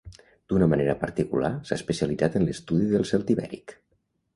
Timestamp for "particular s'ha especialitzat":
1.03-2.41